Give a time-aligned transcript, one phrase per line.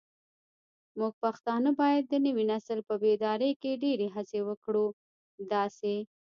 [0.99, 4.85] موږ پښتانه بايد د نوي نسل په بيداري کې ډيرې هڅې وکړو
[5.53, 5.95] داسې